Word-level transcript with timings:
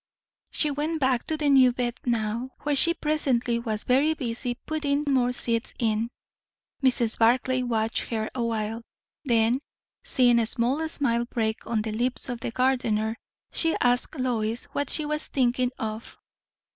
She 0.49 0.71
went 0.71 0.99
back 0.99 1.25
to 1.27 1.37
the 1.37 1.47
new 1.47 1.71
bed 1.73 1.95
now, 2.07 2.49
where 2.63 2.73
she 2.73 2.95
presently 2.95 3.59
was 3.59 3.83
very 3.83 4.15
busy 4.15 4.55
putting 4.65 5.03
more 5.07 5.31
seeds 5.31 5.75
in. 5.77 6.09
Mrs. 6.81 7.19
Barclay 7.19 7.61
watched 7.61 8.09
her 8.09 8.27
a 8.33 8.41
while. 8.41 8.81
Then, 9.25 9.59
seeing 10.03 10.39
a 10.39 10.47
small 10.47 10.87
smile 10.89 11.25
break 11.25 11.67
on 11.67 11.83
the 11.83 11.91
lips 11.91 12.29
of 12.29 12.39
the 12.39 12.49
gardener, 12.49 13.15
she 13.51 13.75
asked 13.79 14.19
Lois 14.19 14.65
what 14.71 14.89
she 14.89 15.05
was 15.05 15.27
thinking 15.27 15.69
of? 15.77 16.17